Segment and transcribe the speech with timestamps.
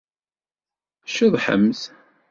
[1.15, 1.81] Ceḍḥemt!